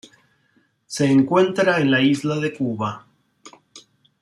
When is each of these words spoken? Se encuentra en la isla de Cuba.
Se 0.87 1.05
encuentra 1.05 1.79
en 1.79 1.91
la 1.91 2.01
isla 2.01 2.37
de 2.37 2.55
Cuba. 2.57 3.05